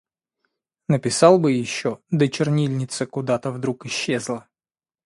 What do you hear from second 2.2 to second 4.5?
чернильница куда-то вдруг исчезла.